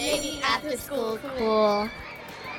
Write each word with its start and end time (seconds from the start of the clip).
Making 0.00 0.40
After 0.40 0.78
School 0.78 1.18
Cool. 1.36 1.90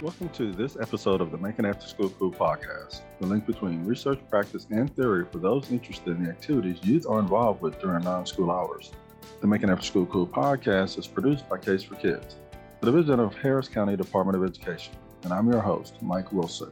Welcome 0.00 0.28
to 0.34 0.52
this 0.52 0.76
episode 0.80 1.20
of 1.20 1.32
the 1.32 1.36
Making 1.36 1.66
After 1.66 1.84
School 1.88 2.10
Cool 2.10 2.30
podcast, 2.30 3.00
the 3.18 3.26
link 3.26 3.44
between 3.44 3.84
research, 3.84 4.20
practice, 4.30 4.68
and 4.70 4.94
theory 4.94 5.26
for 5.32 5.38
those 5.38 5.72
interested 5.72 6.16
in 6.16 6.22
the 6.22 6.30
activities 6.30 6.78
youth 6.84 7.06
are 7.08 7.18
involved 7.18 7.60
with 7.60 7.80
during 7.80 8.04
non 8.04 8.24
school 8.24 8.52
hours. 8.52 8.92
The 9.40 9.48
Making 9.48 9.70
After 9.70 9.84
School 9.84 10.06
Cool 10.06 10.28
podcast 10.28 10.96
is 10.96 11.08
produced 11.08 11.48
by 11.48 11.58
Case 11.58 11.82
for 11.82 11.96
Kids, 11.96 12.36
the 12.80 12.92
division 12.92 13.18
of 13.18 13.34
Harris 13.34 13.66
County 13.66 13.96
Department 13.96 14.38
of 14.38 14.48
Education, 14.48 14.94
and 15.24 15.32
I'm 15.32 15.50
your 15.50 15.60
host, 15.60 16.00
Mike 16.02 16.32
Wilson. 16.32 16.70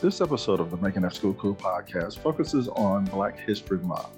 This 0.00 0.20
episode 0.20 0.60
of 0.60 0.70
the 0.70 0.76
Making 0.76 1.04
After 1.04 1.16
School 1.16 1.34
Cool 1.34 1.56
podcast 1.56 2.20
focuses 2.20 2.68
on 2.68 3.06
Black 3.06 3.36
History 3.40 3.78
Month. 3.78 4.16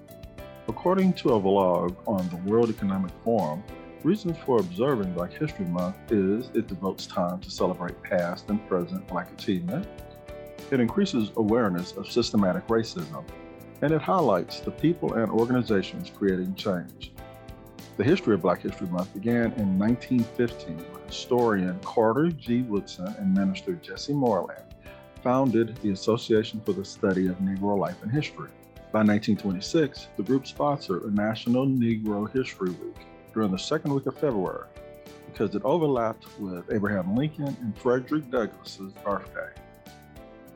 According 0.69 1.15
to 1.15 1.31
a 1.31 1.41
vlog 1.41 1.97
on 2.07 2.29
the 2.29 2.37
World 2.51 2.69
Economic 2.69 3.13
Forum, 3.25 3.65
reasons 4.05 4.37
for 4.39 4.61
observing 4.61 5.13
Black 5.13 5.33
History 5.33 5.67
Month 5.67 5.97
is 6.11 6.51
it 6.55 6.69
devotes 6.69 7.07
time 7.07 7.41
to 7.41 7.51
celebrate 7.51 8.01
past 8.03 8.49
and 8.49 8.67
present 8.69 9.07
Black 9.09 9.33
achievement, 9.33 9.87
it 10.71 10.81
increases 10.81 11.33
awareness 11.37 11.93
of 11.93 12.11
systematic 12.11 12.67
racism, 12.69 13.25
and 13.83 13.93
it 13.93 14.01
highlights 14.01 14.61
the 14.61 14.71
people 14.71 15.15
and 15.15 15.31
organizations 15.31 16.11
creating 16.17 16.55
change. 16.55 17.13
The 17.97 18.05
history 18.05 18.35
of 18.35 18.43
Black 18.43 18.63
History 18.63 18.87
Month 18.87 19.13
began 19.15 19.53
in 19.53 19.79
1915 19.79 20.77
when 20.77 21.07
historian 21.07 21.79
Carter 21.81 22.29
G. 22.29 22.63
Woodson 22.63 23.13
and 23.19 23.35
minister 23.35 23.73
Jesse 23.75 24.13
Moorland 24.13 24.63
founded 25.25 25.77
the 25.83 25.91
Association 25.91 26.61
for 26.65 26.73
the 26.73 26.85
Study 26.85 27.27
of 27.27 27.39
Negro 27.39 27.77
Life 27.77 28.01
and 28.03 28.13
History. 28.13 28.51
By 28.93 29.01
1926, 29.01 30.09
the 30.17 30.23
group 30.23 30.47
sponsored 30.47 31.03
a 31.03 31.11
National 31.11 31.67
Negro 31.67 32.33
History 32.33 32.71
Week 32.71 32.97
during 33.39 33.53
the 33.53 33.57
second 33.57 33.95
week 33.95 34.05
of 34.07 34.19
February 34.19 34.67
because 35.31 35.55
it 35.55 35.63
overlapped 35.63 36.27
with 36.41 36.65
Abraham 36.73 37.15
Lincoln 37.15 37.57
and 37.61 37.79
Frederick 37.79 38.29
Douglass's 38.33 38.93
birthday. 39.05 39.53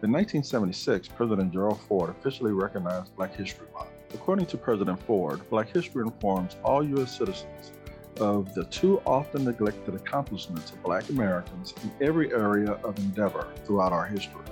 In 0.03 0.11
1976, 0.11 1.07
President 1.07 1.53
Gerald 1.53 1.81
Ford 1.83 2.11
officially 2.11 2.51
recognized 2.51 3.15
Black 3.15 3.37
History 3.37 3.69
Month. 3.73 3.91
According 4.15 4.47
to 4.47 4.57
President 4.57 5.01
Ford, 5.05 5.49
Black 5.49 5.69
history 5.69 6.03
informs 6.03 6.57
all 6.65 6.83
U.S. 6.83 7.17
citizens 7.17 7.71
of 8.17 8.53
the 8.53 8.65
too 8.65 9.01
often 9.07 9.45
neglected 9.45 9.95
accomplishments 9.95 10.73
of 10.73 10.83
Black 10.83 11.09
Americans 11.09 11.75
in 11.85 11.93
every 12.05 12.33
area 12.33 12.73
of 12.83 12.99
endeavor 12.99 13.47
throughout 13.65 13.93
our 13.93 14.07
history. 14.07 14.43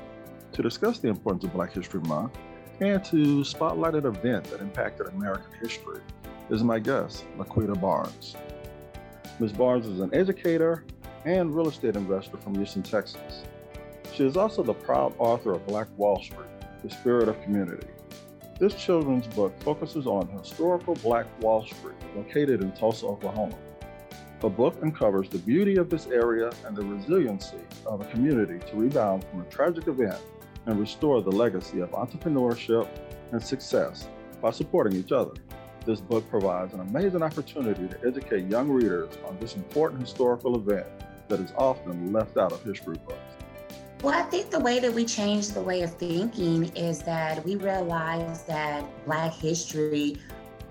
To 0.53 0.63
discuss 0.63 1.01
the 1.01 1.09
importance 1.09 1.43
of 1.43 1.53
Black 1.53 1.73
History 1.73 2.01
Month, 2.03 2.39
and 2.79 3.05
to 3.07 3.43
spotlight 3.43 3.97
an 3.97 4.07
event 4.07 4.45
that 4.45 4.61
impacted 4.61 5.09
American 5.09 5.51
history 5.61 6.01
is 6.51 6.65
my 6.65 6.79
guest, 6.79 7.25
Laquita 7.39 7.81
Barnes. 7.81 8.37
Ms. 9.39 9.53
Barnes 9.53 9.87
is 9.87 10.01
an 10.01 10.13
educator 10.13 10.85
and 11.25 11.55
real 11.55 11.69
estate 11.69 11.97
investor 11.97 12.37
from 12.39 12.55
Houston, 12.57 12.83
Texas. 12.83 13.45
She 14.13 14.27
is 14.27 14.37
also 14.37 14.63
the 14.63 14.75
proud 14.75 15.15
author 15.19 15.53
of 15.53 15.67
Black 15.67 15.87
Wall 15.97 16.21
Street, 16.21 16.49
The 16.83 16.91
Spirit 16.91 17.29
of 17.29 17.41
Community. 17.43 17.87
This 18.59 18.75
children's 18.75 19.27
book 19.29 19.59
focuses 19.63 20.07
on 20.07 20.29
historical 20.29 20.95
Black 20.97 21.27
Wall 21.41 21.65
Street, 21.65 21.97
located 22.17 22.63
in 22.63 22.73
Tulsa, 22.73 23.07
Oklahoma. 23.07 23.57
The 24.41 24.49
book 24.49 24.77
uncovers 24.83 25.29
the 25.29 25.39
beauty 25.39 25.77
of 25.77 25.89
this 25.89 26.07
area 26.09 26.51
and 26.67 26.77
the 26.77 26.85
resiliency 26.85 27.61
of 27.87 28.01
a 28.01 28.05
community 28.07 28.59
to 28.71 28.77
rebound 28.77 29.25
from 29.31 29.43
a 29.43 29.45
tragic 29.45 29.87
event 29.87 30.19
and 30.67 30.81
restore 30.81 31.23
the 31.23 31.31
legacy 31.31 31.81
of 31.81 31.91
entrepreneurship 31.93 32.89
and 33.33 33.43
success 33.43 34.09
by 34.43 34.51
supporting 34.51 34.99
each 34.99 35.13
other. 35.13 35.35
This 35.91 36.01
book 36.01 36.31
provides 36.31 36.73
an 36.73 36.79
amazing 36.79 37.21
opportunity 37.21 37.89
to 37.89 38.07
educate 38.07 38.47
young 38.47 38.71
readers 38.71 39.13
on 39.27 39.37
this 39.41 39.57
important 39.57 40.01
historical 40.01 40.55
event 40.55 40.87
that 41.27 41.41
is 41.41 41.53
often 41.57 42.13
left 42.13 42.37
out 42.37 42.53
of 42.53 42.63
history 42.63 42.97
books. 43.09 43.19
Well, 44.01 44.15
I 44.15 44.23
think 44.23 44.53
the 44.53 44.61
way 44.61 44.79
that 44.79 44.95
we 44.95 45.05
change 45.05 45.49
the 45.49 45.61
way 45.61 45.83
of 45.83 45.93
thinking 45.95 46.67
is 46.77 47.01
that 47.01 47.45
we 47.45 47.57
realize 47.57 48.45
that 48.45 48.85
Black 49.05 49.35
history 49.35 50.17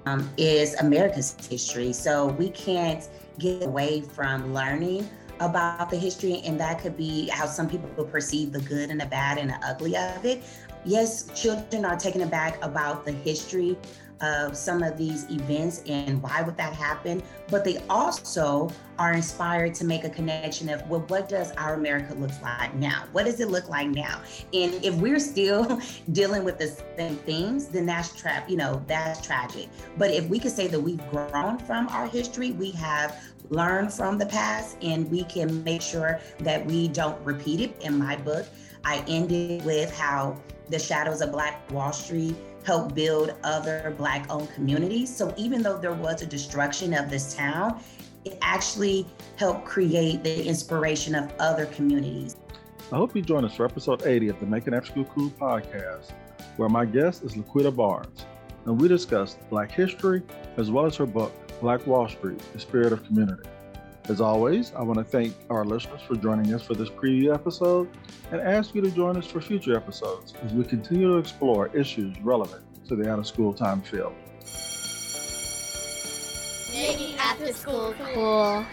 um, 0.06 0.30
is 0.38 0.76
America's 0.76 1.36
history. 1.50 1.92
So 1.92 2.28
we 2.28 2.50
can't 2.52 3.06
get 3.40 3.64
away 3.64 4.00
from 4.00 4.54
learning 4.54 5.06
about 5.42 5.90
the 5.90 5.98
history, 5.98 6.42
and 6.46 6.58
that 6.62 6.80
could 6.80 6.96
be 6.96 7.28
how 7.28 7.46
some 7.46 7.70
people 7.70 8.06
perceive 8.06 8.54
the 8.54 8.62
good 8.62 8.90
and 8.90 9.02
the 9.02 9.06
bad 9.08 9.38
and 9.38 9.50
the 9.50 9.60
ugly 9.66 9.98
of 9.98 10.24
it. 10.24 10.46
Yes, 10.86 11.30
children 11.36 11.84
are 11.84 11.98
taken 11.98 12.22
aback 12.22 12.64
about 12.64 13.04
the 13.04 13.12
history 13.12 13.78
of 14.22 14.56
some 14.56 14.84
of 14.84 14.98
these 14.98 15.30
events 15.30 15.82
and 15.88 16.22
why 16.22 16.42
would 16.42 16.58
that 16.58 16.74
happen 16.74 17.22
but 17.50 17.64
they 17.64 17.78
also 17.90 18.70
are 18.98 19.14
inspired 19.14 19.74
to 19.74 19.86
make 19.86 20.04
a 20.04 20.10
connection 20.10 20.70
of 20.70 20.88
well 20.90 21.02
what 21.08 21.30
does 21.30 21.52
our 21.54 21.76
america 21.76 22.14
look 22.16 22.32
like 22.42 22.74
now? 22.76 23.06
What 23.12 23.26
does 23.26 23.40
it 23.40 23.50
look 23.50 23.70
like 23.70 23.88
now? 23.90 24.22
And 24.54 24.74
if 24.84 24.96
we're 24.96 25.20
still 25.20 25.82
dealing 26.12 26.44
with 26.44 26.58
the 26.58 26.68
same 26.98 27.16
things 27.18 27.68
then 27.68 27.86
that's 27.86 28.16
trap 28.16 28.50
you 28.50 28.58
know 28.58 28.84
that's 28.88 29.26
tragic. 29.26 29.70
But 29.98 30.12
if 30.12 30.28
we 30.28 30.40
could 30.40 30.52
say 30.52 30.68
that 30.68 30.80
we've 30.80 31.06
grown 31.10 31.58
from 31.60 31.88
our 31.90 32.08
history 32.08 32.52
we 32.52 32.72
have 32.72 33.22
learned 33.50 33.92
from 33.92 34.18
the 34.18 34.26
past 34.26 34.78
and 34.82 35.10
we 35.10 35.24
can 35.24 35.64
make 35.64 35.82
sure 35.82 36.20
that 36.40 36.66
we 36.66 36.88
don't 36.88 37.20
repeat 37.26 37.62
it. 37.62 37.82
In 37.82 37.98
my 37.98 38.16
book 38.16 38.46
i 38.86 39.04
ended 39.08 39.64
with 39.66 39.94
how 39.94 40.40
the 40.70 40.80
shadows 40.80 41.22
of 41.22 41.32
black 41.32 41.70
wall 41.72 41.92
street 41.92 42.36
help 42.70 42.94
build 42.94 43.34
other 43.44 43.96
Black 43.98 44.28
owned 44.30 44.48
communities. 44.54 45.10
So 45.10 45.34
even 45.38 45.64
though 45.64 45.80
there 45.80 45.92
was 45.92 46.22
a 46.22 46.26
destruction 46.28 46.94
of 46.94 47.10
this 47.10 47.34
town, 47.34 47.82
it 48.26 48.38
actually 48.44 49.08
helped 49.38 49.66
create 49.66 50.24
the 50.24 50.46
inspiration 50.46 51.16
of 51.16 51.34
other 51.40 51.66
communities. 51.66 52.36
I 52.92 52.98
hope 52.98 53.16
you 53.16 53.24
join 53.24 53.44
us 53.44 53.56
for 53.56 53.66
episode 53.66 54.06
80 54.06 54.28
of 54.28 54.40
the 54.40 54.46
Making 54.46 54.76
After 54.76 54.92
School 54.92 55.06
Cool 55.06 55.32
podcast, 55.32 56.12
where 56.58 56.70
my 56.70 56.86
guest 56.86 57.24
is 57.24 57.34
Laquita 57.34 57.76
Barnes, 57.76 58.28
and 58.68 58.80
we 58.80 58.88
discuss 58.88 59.36
Black 59.50 59.72
history 59.72 60.22
as 60.58 60.70
well 60.70 60.86
as 60.86 60.96
her 60.98 61.08
book, 61.08 61.34
Black 61.62 61.88
Wall 61.88 62.08
Street 62.08 62.40
The 62.54 62.60
Spirit 62.60 62.94
of 62.94 63.04
Community. 63.04 63.50
As 64.10 64.22
always, 64.22 64.74
I 64.76 64.82
want 64.82 64.98
to 64.98 65.04
thank 65.04 65.36
our 65.52 65.64
listeners 65.64 66.02
for 66.02 66.16
joining 66.16 66.52
us 66.52 66.64
for 66.64 66.74
this 66.74 66.90
preview 66.90 67.32
episode 67.32 67.88
and 68.32 68.42
ask 68.42 68.74
you 68.74 68.82
to 68.82 68.90
join 68.90 69.16
us 69.18 69.28
for 69.28 69.40
future 69.40 69.78
episodes 69.78 70.34
as 70.44 70.52
we 70.52 70.64
continue 70.64 71.10
to 71.10 71.18
explore 71.18 71.68
issues 71.76 72.20
relevant 72.22 72.64
to 72.88 72.96
the 72.96 73.08
out 73.08 73.20
of 73.20 73.28
school 73.28 73.54
time 73.54 73.84
field. 73.84 74.16
Making 76.74 77.18
After 77.20 77.54
School 77.54 77.94
Cool. 78.16 78.66